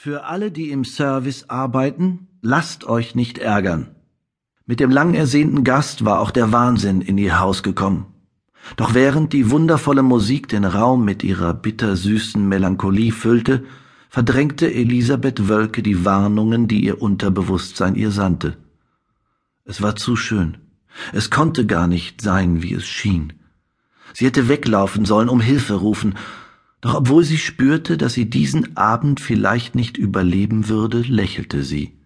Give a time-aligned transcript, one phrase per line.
[0.00, 3.96] Für alle, die im Service arbeiten, lasst euch nicht ärgern.
[4.64, 8.06] Mit dem lang ersehnten Gast war auch der Wahnsinn in ihr Haus gekommen.
[8.76, 13.64] Doch während die wundervolle Musik den Raum mit ihrer bittersüßen Melancholie füllte,
[14.08, 18.56] verdrängte Elisabeth Wölke die Warnungen, die ihr Unterbewusstsein ihr sandte.
[19.64, 20.58] Es war zu schön.
[21.12, 23.32] Es konnte gar nicht sein, wie es schien.
[24.14, 26.14] Sie hätte weglaufen sollen, um Hilfe rufen,
[26.80, 31.98] doch obwohl sie spürte, dass sie diesen Abend vielleicht nicht überleben würde, lächelte sie.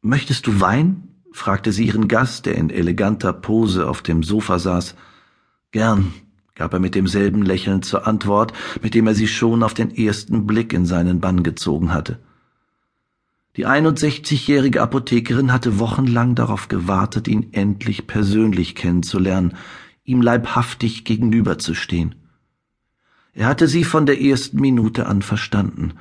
[0.00, 1.08] Möchtest du Wein?
[1.32, 4.96] fragte sie ihren Gast, der in eleganter Pose auf dem Sofa saß.
[5.70, 6.12] Gern,
[6.54, 8.52] gab er mit demselben Lächeln zur Antwort,
[8.82, 12.18] mit dem er sie schon auf den ersten Blick in seinen Bann gezogen hatte.
[13.56, 19.54] Die 61-jährige Apothekerin hatte wochenlang darauf gewartet, ihn endlich persönlich kennenzulernen,
[20.04, 22.14] ihm leibhaftig gegenüberzustehen.
[23.32, 25.94] Er hatte sie von der ersten Minute an verstanden,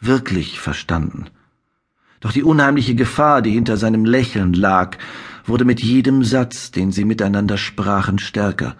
[0.00, 1.26] wirklich verstanden.
[2.20, 4.96] Doch die unheimliche Gefahr, die hinter seinem Lächeln lag,
[5.44, 8.76] wurde mit jedem Satz, den sie miteinander sprachen, stärker.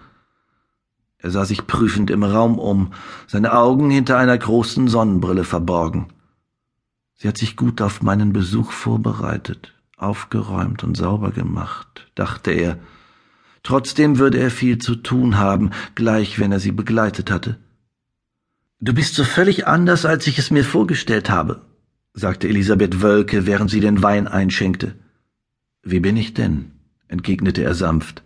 [1.17, 2.93] Er sah sich prüfend im Raum um,
[3.27, 6.07] seine Augen hinter einer großen Sonnenbrille verborgen.
[7.15, 12.77] Sie hat sich gut auf meinen Besuch vorbereitet, aufgeräumt und sauber gemacht, dachte er.
[13.63, 17.57] Trotzdem würde er viel zu tun haben, gleich wenn er sie begleitet hatte.
[18.85, 21.65] Du bist so völlig anders, als ich es mir vorgestellt habe,
[22.13, 24.93] sagte Elisabeth Wölke, während sie den Wein einschenkte.
[25.81, 26.71] Wie bin ich denn?
[27.07, 28.21] entgegnete er sanft.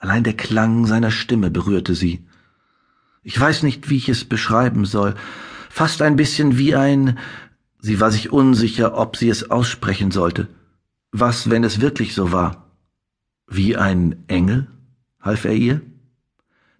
[0.00, 2.26] Allein der Klang seiner Stimme berührte sie.
[3.22, 5.14] Ich weiß nicht, wie ich es beschreiben soll.
[5.70, 7.16] Fast ein bisschen wie ein.
[7.78, 10.48] Sie war sich unsicher, ob sie es aussprechen sollte.
[11.12, 12.68] Was, wenn es wirklich so war?
[13.46, 14.66] Wie ein Engel?
[15.20, 15.82] half er ihr.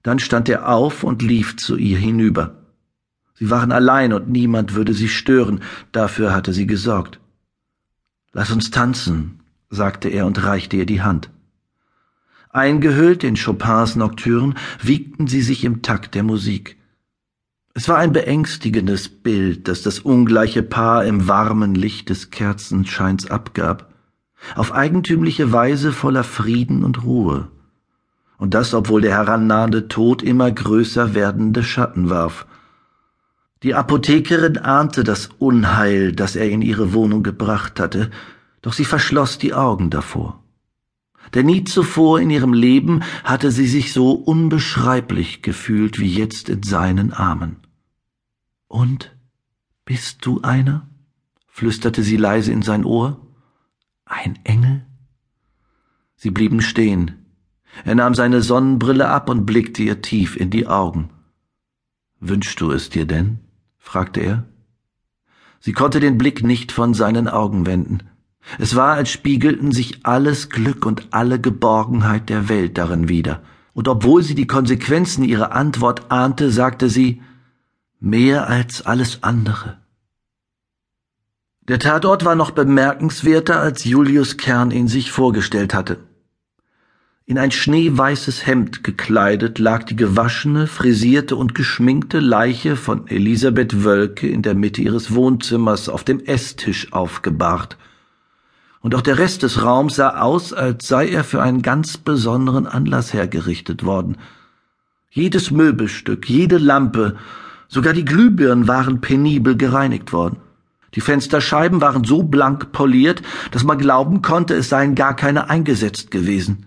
[0.02, 2.57] Dann stand er auf und lief zu ihr hinüber.
[3.38, 5.60] Sie waren allein und niemand würde sie stören,
[5.92, 7.20] dafür hatte sie gesorgt.
[8.32, 11.30] Lass uns tanzen, sagte er und reichte ihr die Hand.
[12.50, 16.76] Eingehüllt in Chopins Nocturne wiegten sie sich im Takt der Musik.
[17.74, 23.94] Es war ein beängstigendes Bild, das das ungleiche Paar im warmen Licht des Kerzenscheins abgab,
[24.56, 27.48] auf eigentümliche Weise voller Frieden und Ruhe.
[28.36, 32.46] Und das, obwohl der herannahende Tod immer größer werdende Schatten warf,
[33.62, 38.10] die Apothekerin ahnte das Unheil, das er in ihre Wohnung gebracht hatte,
[38.62, 40.44] doch sie verschloss die Augen davor.
[41.34, 46.62] Denn nie zuvor in ihrem Leben hatte sie sich so unbeschreiblich gefühlt wie jetzt in
[46.62, 47.56] seinen Armen.
[48.68, 49.16] Und
[49.84, 50.88] bist du einer?
[51.46, 53.20] flüsterte sie leise in sein Ohr.
[54.04, 54.86] Ein Engel?
[56.14, 57.26] Sie blieben stehen.
[57.84, 61.10] Er nahm seine Sonnenbrille ab und blickte ihr tief in die Augen.
[62.20, 63.40] Wünschst du es dir denn?
[63.88, 64.44] Fragte er.
[65.60, 68.00] Sie konnte den Blick nicht von seinen Augen wenden.
[68.58, 73.42] Es war, als spiegelten sich alles Glück und alle Geborgenheit der Welt darin wider.
[73.72, 77.22] Und obwohl sie die Konsequenzen ihrer Antwort ahnte, sagte sie
[77.98, 79.78] mehr als alles andere.
[81.62, 86.07] Der Tatort war noch bemerkenswerter, als Julius Kern ihn sich vorgestellt hatte.
[87.28, 94.26] In ein schneeweißes Hemd gekleidet lag die gewaschene, frisierte und geschminkte Leiche von Elisabeth Wölke
[94.26, 97.76] in der Mitte ihres Wohnzimmers auf dem Esstisch aufgebahrt.
[98.80, 102.66] Und auch der Rest des Raums sah aus, als sei er für einen ganz besonderen
[102.66, 104.16] Anlass hergerichtet worden.
[105.10, 107.18] Jedes Möbelstück, jede Lampe,
[107.68, 110.38] sogar die Glühbirnen waren penibel gereinigt worden.
[110.94, 116.10] Die Fensterscheiben waren so blank poliert, dass man glauben konnte, es seien gar keine eingesetzt
[116.10, 116.64] gewesen.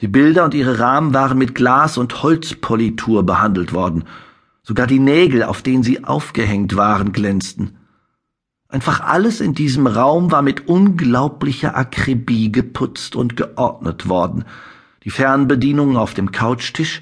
[0.00, 4.04] Die Bilder und ihre Rahmen waren mit Glas- und Holzpolitur behandelt worden.
[4.62, 7.78] Sogar die Nägel, auf denen sie aufgehängt waren, glänzten.
[8.68, 14.44] Einfach alles in diesem Raum war mit unglaublicher Akribie geputzt und geordnet worden.
[15.04, 17.00] Die Fernbedienungen auf dem Couchtisch,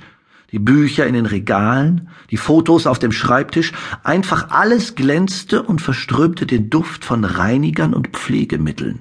[0.53, 3.73] die Bücher in den Regalen, die Fotos auf dem Schreibtisch,
[4.05, 9.01] einfach alles glänzte und verströmte den Duft von Reinigern und Pflegemitteln.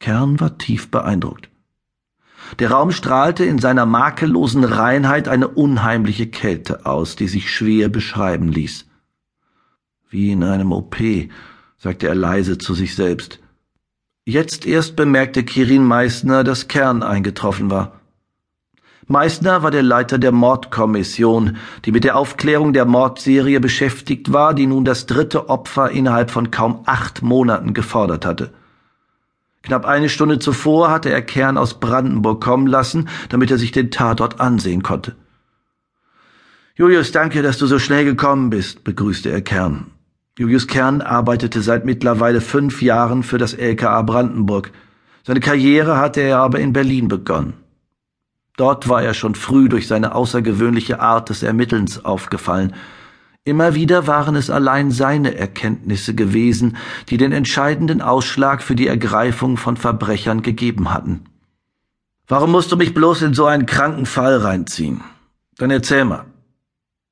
[0.00, 1.50] Kern war tief beeindruckt.
[2.58, 8.48] Der Raum strahlte in seiner makellosen Reinheit eine unheimliche Kälte aus, die sich schwer beschreiben
[8.48, 8.86] ließ.
[10.10, 10.96] Wie in einem OP,
[11.76, 13.40] sagte er leise zu sich selbst.
[14.24, 18.00] Jetzt erst bemerkte Kirin Meissner, dass Kern eingetroffen war.
[19.06, 21.56] Meissner war der Leiter der Mordkommission,
[21.86, 26.50] die mit der Aufklärung der Mordserie beschäftigt war, die nun das dritte Opfer innerhalb von
[26.50, 28.52] kaum acht Monaten gefordert hatte.
[29.68, 33.90] Knapp eine Stunde zuvor hatte er Kern aus Brandenburg kommen lassen, damit er sich den
[33.90, 35.14] Tatort ansehen konnte.
[36.74, 39.88] Julius, danke, dass du so schnell gekommen bist, begrüßte er Kern.
[40.38, 44.70] Julius Kern arbeitete seit mittlerweile fünf Jahren für das LKA Brandenburg.
[45.22, 47.52] Seine Karriere hatte er aber in Berlin begonnen.
[48.56, 52.72] Dort war er schon früh durch seine außergewöhnliche Art des Ermittelns aufgefallen.
[53.48, 56.76] Immer wieder waren es allein seine Erkenntnisse gewesen,
[57.08, 61.24] die den entscheidenden Ausschlag für die Ergreifung von Verbrechern gegeben hatten.
[62.26, 65.00] Warum musst du mich bloß in so einen kranken Fall reinziehen?
[65.56, 66.26] Dann erzähl mal.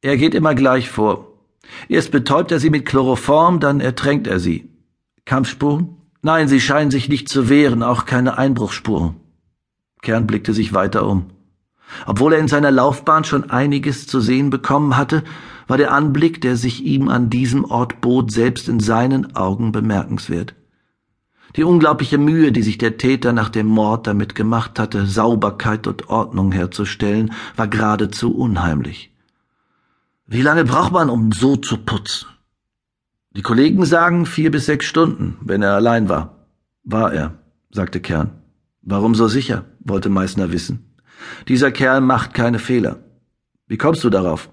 [0.03, 1.27] Er geht immer gleich vor.
[1.89, 4.69] Erst betäubt er sie mit Chloroform, dann ertränkt er sie.
[5.25, 5.97] Kampfspuren?
[6.21, 9.17] Nein, sie scheinen sich nicht zu wehren, auch keine Einbruchsspuren.
[10.03, 11.31] Kern blickte sich weiter um.
[12.05, 15.25] Obwohl er in seiner Laufbahn schon einiges zu sehen bekommen hatte,
[15.67, 20.55] war der Anblick, der sich ihm an diesem Ort bot, selbst in seinen Augen bemerkenswert.
[21.57, 26.09] Die unglaubliche Mühe, die sich der Täter nach dem Mord damit gemacht hatte, Sauberkeit und
[26.09, 29.13] Ordnung herzustellen, war geradezu unheimlich.
[30.27, 32.29] Wie lange braucht man, um so zu putzen?
[33.37, 36.47] Die Kollegen sagen vier bis sechs Stunden, wenn er allein war.
[36.85, 37.39] War er,
[37.71, 38.31] sagte Kern.
[38.83, 39.65] Warum so sicher?
[39.81, 40.95] wollte Meißner wissen.
[41.49, 42.99] Dieser Kerl macht keine Fehler.
[43.67, 44.51] Wie kommst du darauf?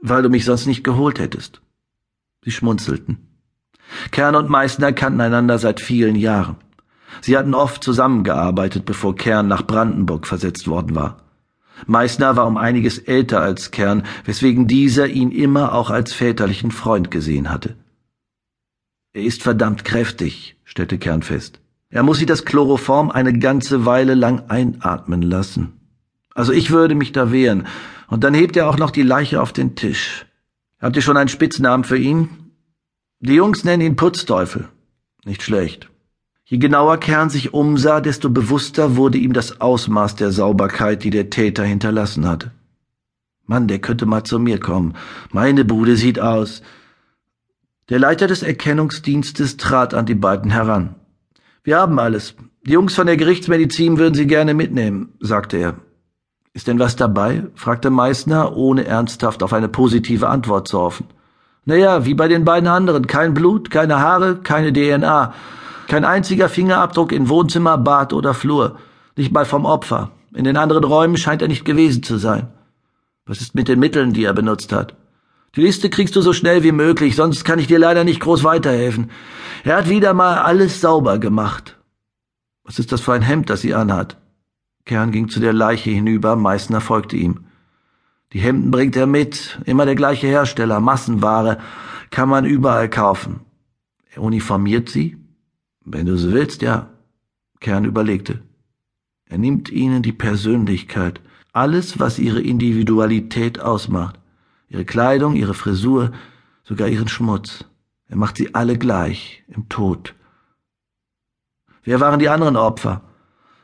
[0.00, 1.60] Weil du mich sonst nicht geholt hättest.
[2.44, 3.18] Sie schmunzelten.
[4.10, 6.56] Kern und Meißner kannten einander seit vielen Jahren.
[7.20, 11.18] Sie hatten oft zusammengearbeitet, bevor Kern nach Brandenburg versetzt worden war.
[11.86, 17.10] Meißner war um einiges älter als Kern, weswegen dieser ihn immer auch als väterlichen Freund
[17.10, 17.76] gesehen hatte.
[19.12, 21.60] Er ist verdammt kräftig, stellte Kern fest.
[21.88, 25.79] Er muss sich das Chloroform eine ganze Weile lang einatmen lassen.
[26.40, 27.66] Also ich würde mich da wehren.
[28.08, 30.24] Und dann hebt er auch noch die Leiche auf den Tisch.
[30.80, 32.30] Habt ihr schon einen Spitznamen für ihn?
[33.18, 34.66] Die Jungs nennen ihn Putzteufel.
[35.26, 35.90] Nicht schlecht.
[36.46, 41.28] Je genauer Kern sich umsah, desto bewusster wurde ihm das Ausmaß der Sauberkeit, die der
[41.28, 42.52] Täter hinterlassen hatte.
[43.44, 44.94] Mann, der könnte mal zu mir kommen.
[45.32, 46.62] Meine Bude sieht aus.
[47.90, 50.94] Der Leiter des Erkennungsdienstes trat an die beiden heran.
[51.64, 52.34] Wir haben alles.
[52.66, 55.89] Die Jungs von der Gerichtsmedizin würden Sie gerne mitnehmen, sagte er.
[56.52, 57.44] Ist denn was dabei?
[57.54, 61.06] fragte Meißner, ohne ernsthaft auf eine positive Antwort zu hoffen.
[61.64, 63.06] Naja, wie bei den beiden anderen.
[63.06, 65.32] Kein Blut, keine Haare, keine DNA.
[65.86, 68.78] Kein einziger Fingerabdruck in Wohnzimmer, Bad oder Flur.
[69.16, 70.10] Nicht mal vom Opfer.
[70.34, 72.48] In den anderen Räumen scheint er nicht gewesen zu sein.
[73.26, 74.94] Was ist mit den Mitteln, die er benutzt hat?
[75.56, 78.44] Die Liste kriegst du so schnell wie möglich, sonst kann ich dir leider nicht groß
[78.44, 79.10] weiterhelfen.
[79.64, 81.76] Er hat wieder mal alles sauber gemacht.
[82.64, 84.16] Was ist das für ein Hemd, das sie anhat?
[84.84, 87.44] Kern ging zu der Leiche hinüber, Meißner folgte ihm.
[88.32, 91.58] Die Hemden bringt er mit, immer der gleiche Hersteller, Massenware,
[92.10, 93.40] kann man überall kaufen.
[94.10, 95.16] Er uniformiert sie?
[95.84, 96.90] Wenn du so willst, ja.
[97.60, 98.40] Kern überlegte.
[99.26, 101.20] Er nimmt ihnen die Persönlichkeit,
[101.52, 104.18] alles, was ihre Individualität ausmacht.
[104.68, 106.12] Ihre Kleidung, ihre Frisur,
[106.62, 107.64] sogar ihren Schmutz.
[108.08, 110.14] Er macht sie alle gleich, im Tod.
[111.82, 113.02] Wer waren die anderen Opfer?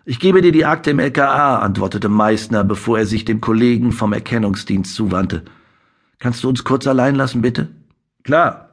[0.08, 4.12] Ich gebe dir die Akte im LKA, antwortete Meißner, bevor er sich dem Kollegen vom
[4.12, 5.42] Erkennungsdienst zuwandte.
[6.20, 7.70] Kannst du uns kurz allein lassen, bitte?
[8.22, 8.70] Klar.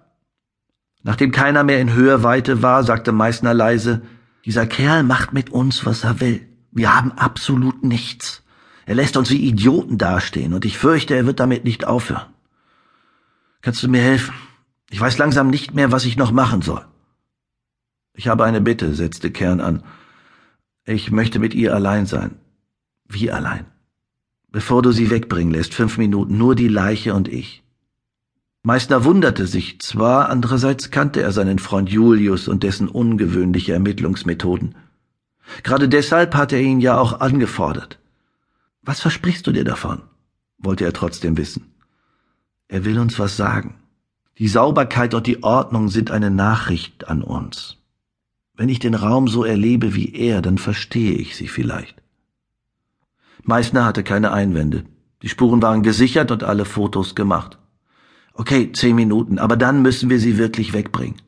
[1.02, 4.04] Nachdem keiner mehr in Hörweite war, sagte Meißner leise,
[4.46, 6.48] dieser Kerl macht mit uns, was er will.
[6.72, 8.44] Wir haben absolut nichts.
[8.86, 12.28] Er lässt uns wie Idioten dastehen, und ich fürchte, er wird damit nicht aufhören.
[13.62, 14.36] Kannst du mir helfen?
[14.92, 16.86] Ich weiß langsam nicht mehr, was ich noch machen soll.
[18.14, 19.84] Ich habe eine Bitte, setzte Kern an.
[20.86, 22.36] Ich möchte mit ihr allein sein.
[23.08, 23.66] Wie allein?
[24.52, 27.64] Bevor du sie wegbringen lässt, fünf Minuten, nur die Leiche und ich.
[28.64, 34.76] Meißner wunderte sich zwar, andererseits kannte er seinen Freund Julius und dessen ungewöhnliche Ermittlungsmethoden.
[35.64, 38.00] Gerade deshalb hatte er ihn ja auch angefordert.
[38.82, 40.02] Was versprichst du dir davon?
[40.58, 41.74] wollte er trotzdem wissen.
[42.68, 43.76] Er will uns was sagen.
[44.38, 47.78] Die Sauberkeit und die Ordnung sind eine Nachricht an uns.
[48.56, 52.02] Wenn ich den Raum so erlebe wie er, dann verstehe ich sie vielleicht.
[53.44, 54.86] Meißner hatte keine Einwände.
[55.22, 57.58] Die Spuren waren gesichert und alle Fotos gemacht.
[58.34, 61.22] Okay, zehn Minuten, aber dann müssen wir sie wirklich wegbringen.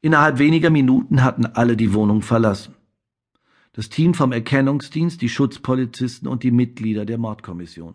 [0.00, 2.74] Innerhalb weniger Minuten hatten alle die Wohnung verlassen.
[3.72, 7.94] Das Team vom Erkennungsdienst, die Schutzpolizisten und die Mitglieder der Mordkommission.